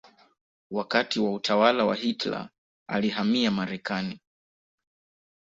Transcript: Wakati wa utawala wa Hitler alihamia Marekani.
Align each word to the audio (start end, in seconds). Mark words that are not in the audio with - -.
Wakati 0.71 1.19
wa 1.19 1.33
utawala 1.33 1.85
wa 1.85 1.95
Hitler 1.95 2.49
alihamia 2.87 3.51
Marekani. 3.51 4.19